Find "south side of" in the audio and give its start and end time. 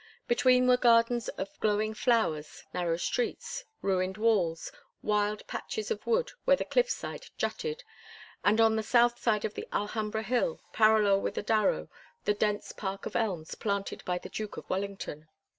8.81-9.53